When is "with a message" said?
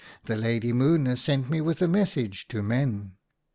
1.61-2.47